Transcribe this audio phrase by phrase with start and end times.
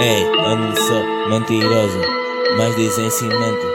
[0.00, 2.00] Ei, eu não mentiroso,
[2.56, 3.66] mas dizem cimento.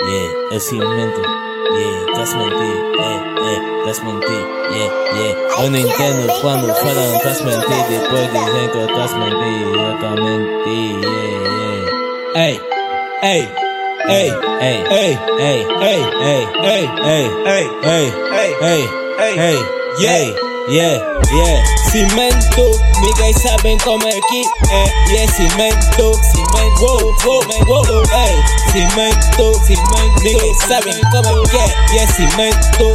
[0.00, 1.22] Yeah, eu cimento.
[1.70, 2.76] Yeah, estás mentir.
[2.98, 4.46] Ei, ei, estás mentir.
[4.72, 5.62] Yeah, yeah.
[5.62, 9.66] Eu não entendo quando falam estás mentir, depois dizem que eu estás mentir.
[9.68, 10.14] Eu tá.
[10.66, 11.00] Yeah,
[11.54, 11.80] yeah.
[12.34, 12.60] Ei,
[13.22, 13.48] ei.
[14.08, 18.88] Ei, ei, ei, ei, ei, ei, ei, ei, ei, ei, ei, ei,
[19.18, 19.58] ei, ei,
[20.06, 21.00] ei, Yeah,
[21.32, 22.68] yeah, cimento,
[23.00, 28.36] mis gays saben comer aquí, eh, yeah, cimento, cimento, wow, wow, wow, hey.
[28.72, 32.92] cimento, cimento, mis gays saben comer, yeah, yeah, cimento,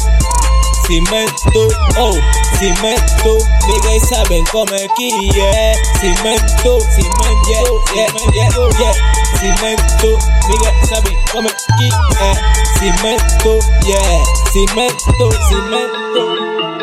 [0.85, 1.67] cimento,
[1.97, 2.13] oh,
[2.59, 7.63] cimento, mis gays saben comer aquí, yeah, cimento, cimento, yeah,
[7.95, 8.93] yeah, yeah, yeah,
[9.41, 10.17] cimento,
[10.47, 11.89] mis gays saben comer aquí,
[12.21, 12.35] eh,
[12.77, 16.82] cimento, yeah, cimento, cimento.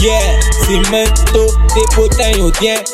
[0.00, 2.84] Yeah, cimento, tipo tenho dinheiro.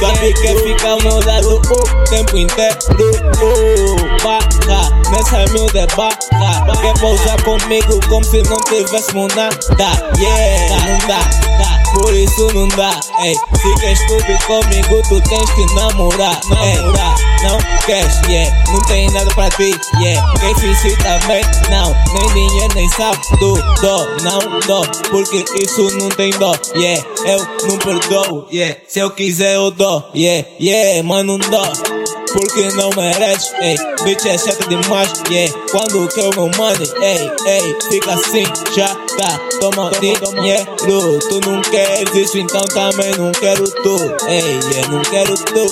[0.00, 2.76] Gabi quer ficar ao meu lado o tempo inteiro.
[3.40, 6.16] Oh, Baca, nessa miúda é baca
[6.80, 9.58] Quer pousar comigo como se não tivéssemos nada
[10.18, 13.00] Yeah, não dá, por isso não dá.
[13.20, 16.40] Ei, se queres tudo comigo tu tens que namorar.
[16.48, 17.11] Namorar,
[17.42, 18.64] não queres, yeah.
[18.72, 20.34] Não tem nada pra ti, yeah.
[20.40, 21.94] Quem fiz também, não.
[22.14, 24.06] Nem dinheiro nem sabe do dó.
[24.22, 27.04] Não dó, porque isso não tem dó, yeah.
[27.26, 28.76] Eu não perdoo, yeah.
[28.86, 31.02] Se eu quiser eu dou, yeah, yeah.
[31.02, 31.91] Mas não dó
[32.32, 37.30] porque não merece, ei, bitch é chata demais, yeah, quando quer o meu money, ei,
[37.46, 38.44] ei, fica assim,
[38.74, 40.66] já tá, toma dinheiro,
[41.20, 43.96] tu não queres isso, então também não quero tu,
[44.28, 45.66] ei, yeah, não quero tu,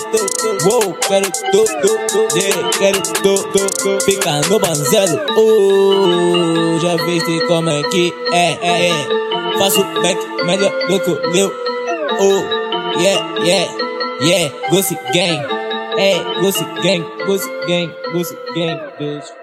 [0.69, 6.97] wow, quero tu, tu, tu, yeah, quero tu, tu, tu, fica no banzelo, uh, já
[7.05, 13.01] viste como é que é, é, é, faço back melhor do que o meu, uh,
[13.01, 13.73] yeah, yeah,
[14.21, 15.61] yeah, Gossip Gang.
[15.97, 19.40] Hey, Lucy Gang, Lucy Gang, Lucy Gang, bitch.